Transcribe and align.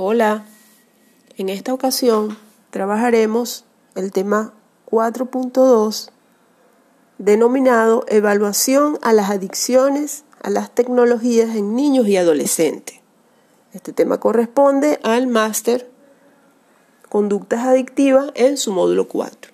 Hola, 0.00 0.44
en 1.38 1.48
esta 1.48 1.74
ocasión 1.74 2.38
trabajaremos 2.70 3.64
el 3.96 4.12
tema 4.12 4.54
4.2 4.88 6.10
denominado 7.18 8.04
Evaluación 8.06 9.00
a 9.02 9.12
las 9.12 9.28
adicciones 9.28 10.22
a 10.40 10.50
las 10.50 10.72
tecnologías 10.72 11.56
en 11.56 11.74
niños 11.74 12.06
y 12.06 12.16
adolescentes. 12.16 13.00
Este 13.72 13.92
tema 13.92 14.20
corresponde 14.20 15.00
al 15.02 15.26
máster 15.26 15.90
Conductas 17.08 17.66
Adictivas 17.66 18.30
en 18.36 18.56
su 18.56 18.70
módulo 18.70 19.08
4. 19.08 19.50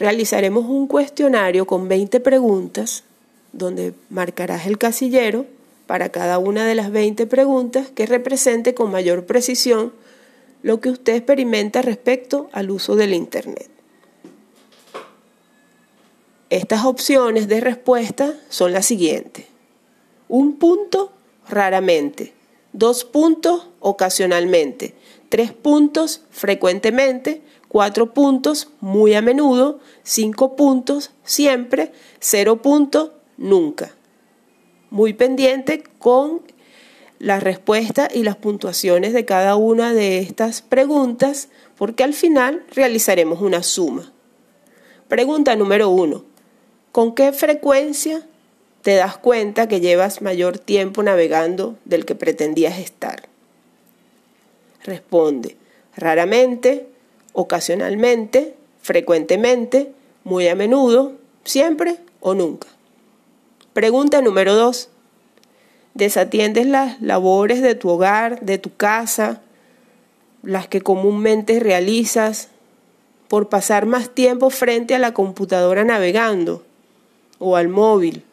Realizaremos 0.00 0.64
un 0.64 0.88
cuestionario 0.88 1.64
con 1.64 1.86
20 1.86 2.18
preguntas 2.18 3.04
donde 3.52 3.94
marcarás 4.08 4.66
el 4.66 4.78
casillero 4.78 5.46
para 5.90 6.10
cada 6.10 6.38
una 6.38 6.64
de 6.64 6.76
las 6.76 6.92
20 6.92 7.26
preguntas 7.26 7.88
que 7.92 8.06
represente 8.06 8.74
con 8.74 8.92
mayor 8.92 9.26
precisión 9.26 9.92
lo 10.62 10.80
que 10.80 10.88
usted 10.88 11.16
experimenta 11.16 11.82
respecto 11.82 12.48
al 12.52 12.70
uso 12.70 12.94
del 12.94 13.12
Internet. 13.12 13.68
Estas 16.48 16.84
opciones 16.84 17.48
de 17.48 17.58
respuesta 17.58 18.34
son 18.50 18.72
las 18.72 18.86
siguientes. 18.86 19.46
Un 20.28 20.60
punto 20.60 21.10
raramente, 21.48 22.34
dos 22.72 23.04
puntos 23.04 23.66
ocasionalmente, 23.80 24.94
tres 25.28 25.52
puntos 25.52 26.22
frecuentemente, 26.30 27.42
cuatro 27.66 28.14
puntos 28.14 28.68
muy 28.78 29.14
a 29.14 29.22
menudo, 29.22 29.80
cinco 30.04 30.54
puntos 30.54 31.10
siempre, 31.24 31.90
cero 32.20 32.62
puntos 32.62 33.10
nunca 33.36 33.90
muy 34.90 35.12
pendiente 35.12 35.82
con 35.98 36.42
la 37.18 37.38
respuesta 37.38 38.08
y 38.12 38.22
las 38.22 38.36
puntuaciones 38.36 39.12
de 39.12 39.24
cada 39.24 39.54
una 39.56 39.92
de 39.92 40.18
estas 40.18 40.62
preguntas, 40.62 41.48
porque 41.76 42.02
al 42.02 42.14
final 42.14 42.64
realizaremos 42.74 43.40
una 43.40 43.62
suma. 43.62 44.12
Pregunta 45.08 45.54
número 45.56 45.90
uno. 45.90 46.24
¿Con 46.92 47.14
qué 47.14 47.32
frecuencia 47.32 48.26
te 48.82 48.94
das 48.94 49.18
cuenta 49.18 49.68
que 49.68 49.80
llevas 49.80 50.22
mayor 50.22 50.58
tiempo 50.58 51.02
navegando 51.02 51.76
del 51.84 52.04
que 52.04 52.14
pretendías 52.14 52.78
estar? 52.78 53.28
Responde, 54.84 55.56
raramente, 55.94 56.88
ocasionalmente, 57.32 58.54
frecuentemente, 58.80 59.92
muy 60.24 60.48
a 60.48 60.54
menudo, 60.54 61.12
siempre 61.44 61.96
o 62.20 62.34
nunca. 62.34 62.66
Pregunta 63.72 64.20
número 64.20 64.54
dos. 64.54 64.88
¿Desatiendes 65.94 66.66
las 66.66 67.00
labores 67.00 67.62
de 67.62 67.76
tu 67.76 67.88
hogar, 67.88 68.40
de 68.40 68.58
tu 68.58 68.74
casa, 68.74 69.42
las 70.42 70.66
que 70.66 70.80
comúnmente 70.80 71.60
realizas, 71.60 72.48
por 73.28 73.48
pasar 73.48 73.86
más 73.86 74.10
tiempo 74.10 74.50
frente 74.50 74.96
a 74.96 74.98
la 74.98 75.14
computadora 75.14 75.84
navegando, 75.84 76.64
o 77.38 77.54
al 77.54 77.68
móvil, 77.68 78.24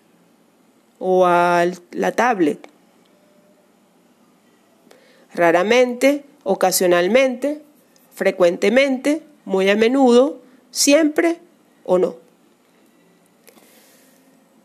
o 0.98 1.28
a 1.28 1.66
la 1.92 2.12
tablet? 2.14 2.68
Raramente, 5.36 6.26
ocasionalmente, 6.46 7.62
frecuentemente, 8.16 9.22
muy 9.46 9.70
a 9.70 9.76
menudo, 9.76 10.40
siempre 10.72 11.40
o 11.86 12.00
no. 12.00 12.27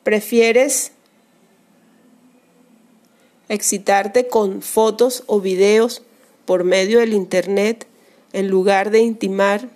¿Prefieres 0.03 0.93
excitarte 3.49 4.27
con 4.29 4.63
fotos 4.63 5.23
o 5.27 5.41
videos 5.41 6.03
por 6.45 6.65
medio 6.65 6.99
del 6.99 7.13
Internet 7.13 7.87
en 8.33 8.49
lugar 8.49 8.91
de 8.91 9.01
intimar 9.01 9.69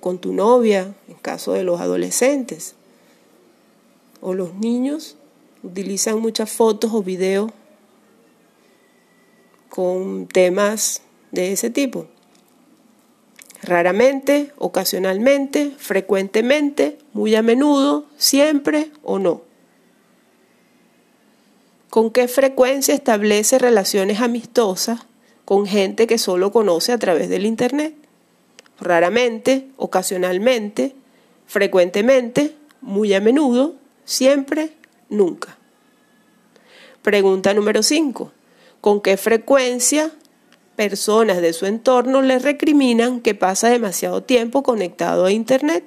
con 0.00 0.18
tu 0.18 0.32
novia, 0.32 0.94
en 1.08 1.14
caso 1.14 1.52
de 1.52 1.64
los 1.64 1.80
adolescentes? 1.80 2.74
O 4.20 4.34
los 4.34 4.54
niños 4.54 5.16
utilizan 5.62 6.20
muchas 6.20 6.50
fotos 6.50 6.92
o 6.92 7.02
videos 7.02 7.50
con 9.68 10.26
temas 10.26 11.02
de 11.30 11.52
ese 11.52 11.70
tipo. 11.70 12.06
Raramente, 13.62 14.52
ocasionalmente, 14.56 15.72
frecuentemente, 15.76 16.98
muy 17.12 17.34
a 17.34 17.42
menudo, 17.42 18.06
siempre 18.16 18.90
o 19.02 19.18
no. 19.18 19.42
¿Con 21.90 22.10
qué 22.10 22.28
frecuencia 22.28 22.94
establece 22.94 23.58
relaciones 23.58 24.20
amistosas 24.20 25.00
con 25.44 25.66
gente 25.66 26.06
que 26.06 26.18
solo 26.18 26.52
conoce 26.52 26.92
a 26.92 26.98
través 26.98 27.28
del 27.28 27.46
Internet? 27.46 27.94
Raramente, 28.78 29.68
ocasionalmente, 29.76 30.94
frecuentemente, 31.46 32.54
muy 32.80 33.14
a 33.14 33.20
menudo, 33.20 33.74
siempre, 34.04 34.72
nunca. 35.08 35.56
Pregunta 37.02 37.54
número 37.54 37.82
5. 37.82 38.32
¿Con 38.80 39.00
qué 39.00 39.16
frecuencia 39.16 40.12
personas 40.78 41.42
de 41.42 41.52
su 41.52 41.66
entorno 41.66 42.22
le 42.22 42.38
recriminan 42.38 43.20
que 43.20 43.34
pasa 43.34 43.68
demasiado 43.68 44.22
tiempo 44.22 44.62
conectado 44.62 45.24
a 45.24 45.32
Internet. 45.32 45.82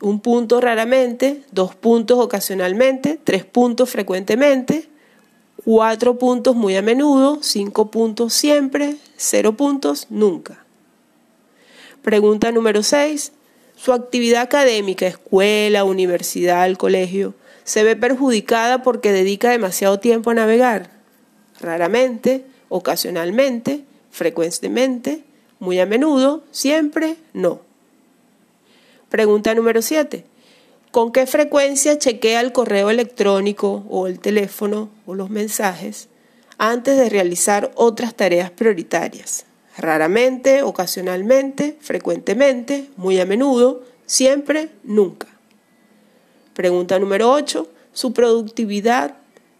Un 0.00 0.20
punto 0.20 0.62
raramente, 0.62 1.42
dos 1.52 1.74
puntos 1.74 2.18
ocasionalmente, 2.18 3.20
tres 3.22 3.44
puntos 3.44 3.90
frecuentemente, 3.90 4.88
cuatro 5.62 6.18
puntos 6.18 6.56
muy 6.56 6.74
a 6.74 6.80
menudo, 6.80 7.40
cinco 7.42 7.90
puntos 7.90 8.32
siempre, 8.32 8.96
cero 9.18 9.58
puntos 9.58 10.06
nunca. 10.08 10.64
Pregunta 12.00 12.50
número 12.50 12.82
seis. 12.82 13.32
Su 13.74 13.92
actividad 13.92 14.40
académica, 14.40 15.06
escuela, 15.06 15.84
universidad, 15.84 16.72
colegio, 16.76 17.34
se 17.62 17.84
ve 17.84 17.94
perjudicada 17.94 18.82
porque 18.82 19.12
dedica 19.12 19.50
demasiado 19.50 20.00
tiempo 20.00 20.30
a 20.30 20.34
navegar. 20.34 20.88
Raramente, 21.60 22.46
ocasionalmente, 22.68 23.84
frecuentemente, 24.10 25.24
muy 25.58 25.78
a 25.80 25.86
menudo, 25.86 26.42
siempre, 26.50 27.16
no. 27.32 27.60
Pregunta 29.08 29.54
número 29.54 29.82
7. 29.82 30.24
¿Con 30.90 31.12
qué 31.12 31.26
frecuencia 31.26 31.98
chequea 31.98 32.40
el 32.40 32.52
correo 32.52 32.90
electrónico 32.90 33.84
o 33.88 34.06
el 34.06 34.18
teléfono 34.18 34.88
o 35.06 35.14
los 35.14 35.30
mensajes 35.30 36.08
antes 36.58 36.96
de 36.96 37.10
realizar 37.10 37.70
otras 37.74 38.14
tareas 38.14 38.50
prioritarias? 38.50 39.44
Raramente, 39.76 40.62
ocasionalmente, 40.62 41.76
frecuentemente, 41.80 42.88
muy 42.96 43.20
a 43.20 43.26
menudo, 43.26 43.82
siempre, 44.06 44.70
nunca. 44.84 45.28
Pregunta 46.54 46.98
número 46.98 47.30
8. 47.30 47.68
Su 47.92 48.14
productividad 48.14 49.16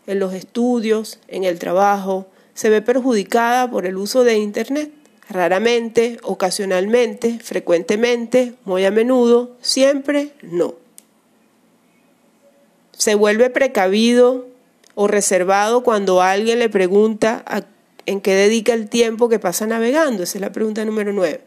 en 0.07 0.19
los 0.19 0.33
estudios, 0.33 1.19
en 1.29 1.45
el 1.45 1.59
trabajo, 1.59 2.27
se 2.57 2.71
ve 2.71 2.81
perjudicada 2.81 3.71
por 3.71 3.85
el 3.87 3.99
uso 3.99 4.25
de 4.25 4.39
Internet. 4.39 4.91
Raramente, 5.29 6.19
ocasionalmente, 6.23 7.39
frecuentemente, 7.39 8.55
muy 8.65 8.85
a 8.87 8.91
menudo, 8.91 9.57
siempre 9.61 10.31
no. 10.41 10.75
Se 12.93 13.15
vuelve 13.15 13.51
precavido 13.51 14.47
o 14.95 15.07
reservado 15.07 15.83
cuando 15.83 16.23
alguien 16.23 16.59
le 16.59 16.71
pregunta 16.71 17.45
en 18.07 18.23
qué 18.23 18.35
dedica 18.35 18.73
el 18.73 18.89
tiempo 18.89 19.29
que 19.29 19.39
pasa 19.39 19.67
navegando. 19.67 20.23
Esa 20.23 20.39
es 20.39 20.41
la 20.41 20.53
pregunta 20.53 20.83
número 20.87 21.13
9. 21.13 21.43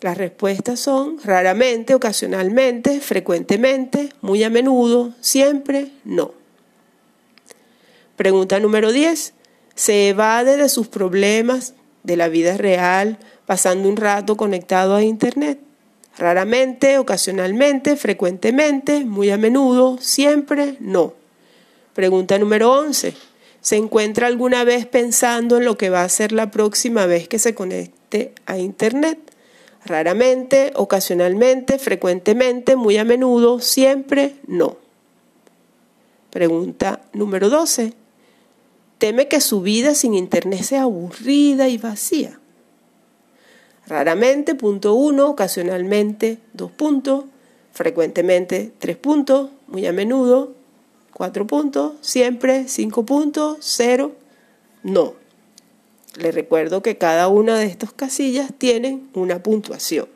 Las 0.00 0.16
respuestas 0.16 0.80
son 0.80 1.18
raramente, 1.22 1.94
ocasionalmente, 1.94 3.00
frecuentemente, 3.00 4.08
muy 4.22 4.42
a 4.42 4.48
menudo, 4.48 5.12
siempre, 5.20 5.90
no. 6.04 6.32
Pregunta 8.16 8.58
número 8.58 8.90
10 8.90 9.34
se 9.78 10.08
evade 10.08 10.56
de 10.56 10.68
sus 10.68 10.88
problemas 10.88 11.74
de 12.02 12.16
la 12.16 12.26
vida 12.26 12.56
real 12.56 13.16
pasando 13.46 13.88
un 13.88 13.96
rato 13.96 14.36
conectado 14.36 14.96
a 14.96 15.04
Internet. 15.04 15.60
Raramente, 16.18 16.98
ocasionalmente, 16.98 17.94
frecuentemente, 17.94 19.04
muy 19.04 19.30
a 19.30 19.36
menudo, 19.36 19.96
siempre, 20.00 20.74
no. 20.80 21.14
Pregunta 21.94 22.38
número 22.38 22.72
11. 22.72 23.14
¿Se 23.60 23.76
encuentra 23.76 24.26
alguna 24.26 24.64
vez 24.64 24.84
pensando 24.84 25.58
en 25.58 25.64
lo 25.64 25.78
que 25.78 25.90
va 25.90 26.02
a 26.02 26.08
ser 26.08 26.32
la 26.32 26.50
próxima 26.50 27.06
vez 27.06 27.28
que 27.28 27.38
se 27.38 27.54
conecte 27.54 28.32
a 28.46 28.58
Internet? 28.58 29.20
Raramente, 29.84 30.72
ocasionalmente, 30.74 31.78
frecuentemente, 31.78 32.74
muy 32.74 32.98
a 32.98 33.04
menudo, 33.04 33.60
siempre, 33.60 34.34
no. 34.48 34.76
Pregunta 36.30 37.00
número 37.12 37.48
12 37.48 38.07
teme 38.98 39.28
que 39.28 39.40
su 39.40 39.60
vida 39.62 39.94
sin 39.94 40.14
Internet 40.14 40.62
sea 40.62 40.82
aburrida 40.82 41.68
y 41.68 41.78
vacía. 41.78 42.38
Raramente, 43.86 44.54
punto 44.54 44.94
uno, 44.94 45.30
ocasionalmente, 45.30 46.38
dos 46.52 46.70
puntos, 46.70 47.24
frecuentemente, 47.72 48.72
tres 48.78 48.96
puntos, 48.96 49.50
muy 49.66 49.86
a 49.86 49.92
menudo, 49.92 50.52
4 51.18 51.48
puntos, 51.48 51.94
siempre 52.00 52.68
5 52.68 53.04
puntos, 53.04 53.56
0, 53.60 54.12
no. 54.84 55.14
Les 56.14 56.32
recuerdo 56.32 56.80
que 56.80 56.96
cada 56.96 57.26
una 57.26 57.58
de 57.58 57.66
estas 57.66 57.92
casillas 57.92 58.52
tiene 58.56 59.00
una 59.14 59.42
puntuación. 59.42 60.08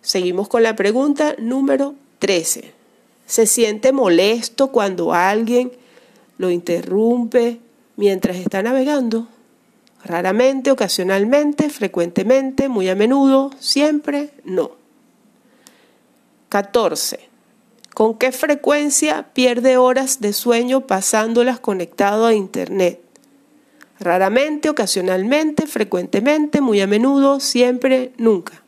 Seguimos 0.00 0.46
con 0.46 0.62
la 0.62 0.76
pregunta 0.76 1.34
número 1.38 1.96
13. 2.20 2.72
¿Se 3.26 3.46
siente 3.46 3.90
molesto 3.92 4.68
cuando 4.68 5.12
alguien 5.12 5.72
lo 6.40 6.50
interrumpe 6.50 7.60
mientras 7.96 8.38
está 8.38 8.62
navegando? 8.62 9.28
Raramente, 10.02 10.70
ocasionalmente, 10.70 11.68
frecuentemente, 11.68 12.70
muy 12.70 12.88
a 12.88 12.94
menudo, 12.94 13.50
siempre, 13.58 14.30
no. 14.44 14.70
14. 16.48 17.28
¿Con 17.92 18.16
qué 18.16 18.32
frecuencia 18.32 19.28
pierde 19.34 19.76
horas 19.76 20.22
de 20.22 20.32
sueño 20.32 20.86
pasándolas 20.86 21.60
conectado 21.60 22.24
a 22.24 22.32
Internet? 22.32 23.02
Raramente, 23.98 24.70
ocasionalmente, 24.70 25.66
frecuentemente, 25.66 26.62
muy 26.62 26.80
a 26.80 26.86
menudo, 26.86 27.38
siempre, 27.38 28.12
nunca. 28.16 28.62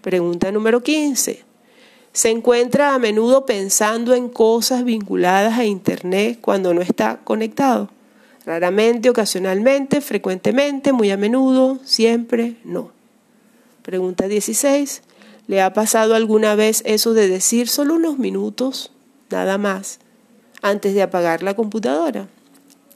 Pregunta 0.00 0.52
número 0.52 0.80
15. 0.84 1.49
¿Se 2.12 2.28
encuentra 2.28 2.94
a 2.94 2.98
menudo 2.98 3.46
pensando 3.46 4.14
en 4.14 4.28
cosas 4.28 4.84
vinculadas 4.84 5.58
a 5.58 5.64
Internet 5.64 6.38
cuando 6.40 6.74
no 6.74 6.80
está 6.80 7.20
conectado? 7.22 7.88
Raramente, 8.44 9.08
ocasionalmente, 9.08 10.00
frecuentemente, 10.00 10.92
muy 10.92 11.12
a 11.12 11.16
menudo, 11.16 11.78
siempre, 11.84 12.56
no. 12.64 12.90
Pregunta 13.82 14.26
16. 14.26 15.02
¿Le 15.46 15.62
ha 15.62 15.72
pasado 15.72 16.16
alguna 16.16 16.56
vez 16.56 16.82
eso 16.84 17.14
de 17.14 17.28
decir 17.28 17.68
solo 17.68 17.94
unos 17.94 18.18
minutos, 18.18 18.90
nada 19.30 19.56
más, 19.56 20.00
antes 20.62 20.94
de 20.94 21.02
apagar 21.02 21.44
la 21.44 21.54
computadora, 21.54 22.26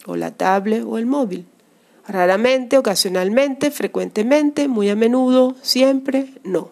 o 0.06 0.16
la 0.16 0.32
tablet 0.32 0.82
o 0.84 0.99
el 0.99 1.06
móvil? 1.06 1.46
Raramente, 2.08 2.78
ocasionalmente, 2.78 3.70
frecuentemente, 3.70 4.66
muy 4.66 4.88
a 4.88 4.96
menudo, 4.96 5.55
siempre, 5.62 6.34
no. 6.43 6.70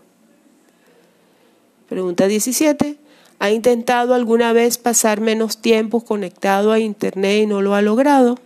Pregunta 1.93 2.27
17. 2.27 2.97
¿Ha 3.39 3.51
intentado 3.51 4.15
alguna 4.15 4.55
vez 4.55 4.79
pasar 4.79 5.21
menos 5.21 5.59
tiempo 5.59 6.01
conectado 6.01 6.73
a 6.73 6.79
Internet 6.79 7.43
y 7.43 7.47
no 7.47 7.61
lo 7.61 7.75
ha 7.75 7.83
logrado? 7.83 8.39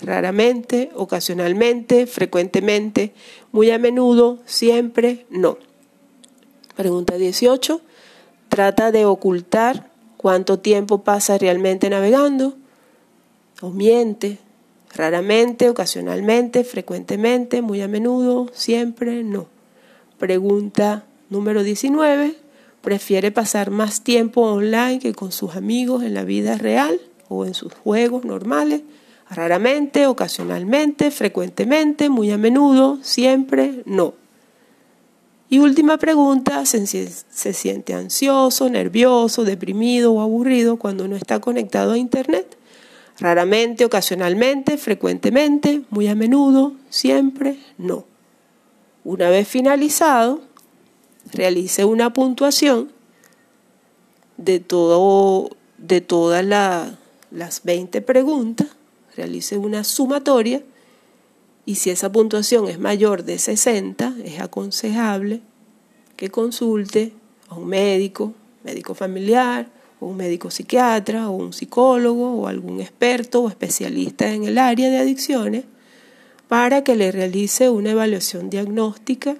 Raramente, 0.00 0.88
ocasionalmente, 0.94 2.06
frecuentemente, 2.06 3.12
muy 3.50 3.72
a 3.72 3.78
menudo, 3.80 4.38
siempre, 4.46 5.26
no. 5.30 5.58
Pregunta 6.76 7.16
18. 7.16 7.80
¿Trata 8.48 8.92
de 8.92 9.04
ocultar 9.04 9.90
cuánto 10.16 10.60
tiempo 10.60 11.02
pasa 11.02 11.38
realmente 11.38 11.90
navegando? 11.90 12.54
¿O 13.62 13.70
miente? 13.70 14.38
Raramente, 14.94 15.68
ocasionalmente, 15.68 16.62
frecuentemente, 16.62 17.62
muy 17.62 17.82
a 17.82 17.88
menudo, 17.88 18.48
siempre, 18.52 19.24
no. 19.24 19.48
Pregunta 20.20 21.02
número 21.30 21.64
19 21.64 22.41
prefiere 22.82 23.30
pasar 23.30 23.70
más 23.70 24.02
tiempo 24.02 24.42
online 24.42 24.98
que 24.98 25.14
con 25.14 25.32
sus 25.32 25.56
amigos 25.56 26.02
en 26.02 26.14
la 26.14 26.24
vida 26.24 26.58
real 26.58 27.00
o 27.28 27.46
en 27.46 27.54
sus 27.54 27.72
juegos 27.72 28.24
normales, 28.24 28.82
raramente, 29.30 30.06
ocasionalmente, 30.06 31.10
frecuentemente, 31.10 32.10
muy 32.10 32.30
a 32.30 32.38
menudo, 32.38 32.98
siempre, 33.02 33.82
no. 33.86 34.14
Y 35.48 35.58
última 35.58 35.98
pregunta, 35.98 36.64
¿se, 36.66 36.86
se 36.86 37.52
siente 37.52 37.94
ansioso, 37.94 38.68
nervioso, 38.68 39.44
deprimido 39.44 40.12
o 40.12 40.20
aburrido 40.20 40.76
cuando 40.76 41.08
no 41.08 41.16
está 41.16 41.40
conectado 41.40 41.92
a 41.92 41.98
Internet? 41.98 42.56
Raramente, 43.18 43.84
ocasionalmente, 43.84 44.78
frecuentemente, 44.78 45.82
muy 45.90 46.08
a 46.08 46.14
menudo, 46.14 46.72
siempre, 46.88 47.58
no. 47.78 48.06
Una 49.04 49.30
vez 49.30 49.46
finalizado, 49.46 50.40
realice 51.32 51.84
una 51.84 52.12
puntuación 52.12 52.92
de, 54.36 54.60
todo, 54.60 55.50
de 55.78 56.00
todas 56.00 56.44
las 56.44 57.62
20 57.64 58.02
preguntas, 58.02 58.68
realice 59.16 59.58
una 59.58 59.84
sumatoria 59.84 60.62
y 61.64 61.76
si 61.76 61.90
esa 61.90 62.10
puntuación 62.10 62.68
es 62.68 62.78
mayor 62.78 63.24
de 63.24 63.38
60, 63.38 64.16
es 64.24 64.40
aconsejable 64.40 65.40
que 66.16 66.30
consulte 66.30 67.12
a 67.48 67.54
un 67.54 67.68
médico, 67.68 68.32
médico 68.64 68.94
familiar, 68.94 69.68
o 70.00 70.06
un 70.06 70.16
médico 70.16 70.50
psiquiatra, 70.50 71.30
o 71.30 71.36
un 71.36 71.52
psicólogo, 71.52 72.34
o 72.34 72.48
algún 72.48 72.80
experto 72.80 73.42
o 73.42 73.48
especialista 73.48 74.32
en 74.32 74.44
el 74.44 74.58
área 74.58 74.90
de 74.90 74.98
adicciones, 74.98 75.64
para 76.48 76.82
que 76.82 76.96
le 76.96 77.12
realice 77.12 77.70
una 77.70 77.92
evaluación 77.92 78.50
diagnóstica 78.50 79.36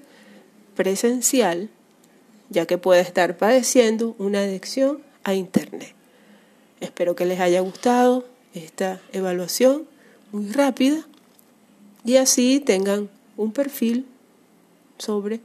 presencial 0.82 1.68
ya 2.50 2.66
que 2.66 2.76
puede 2.76 3.02
estar 3.02 3.36
padeciendo 3.38 4.16
una 4.18 4.40
adicción 4.40 4.98
a 5.22 5.32
Internet. 5.32 5.94
Espero 6.80 7.14
que 7.14 7.24
les 7.24 7.38
haya 7.38 7.60
gustado 7.60 8.24
esta 8.52 9.00
evaluación 9.12 9.84
muy 10.32 10.50
rápida 10.50 11.06
y 12.04 12.16
así 12.16 12.58
tengan 12.58 13.08
un 13.36 13.52
perfil 13.52 14.06
sobre 14.98 15.38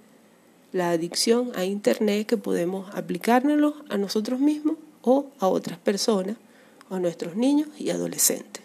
la 0.74 0.90
adicción 0.90 1.52
a 1.54 1.66
Internet 1.66 2.26
que 2.26 2.38
podemos 2.38 2.90
aplicárnoslo 2.96 3.76
a 3.90 3.98
nosotros 4.00 4.40
mismos 4.40 4.78
o 5.04 5.28
a 5.40 5.50
otras 5.50 5.78
personas 5.78 6.36
a 6.90 6.98
nuestros 6.98 7.36
niños 7.36 7.70
y 7.78 7.92
adolescentes. 7.92 8.57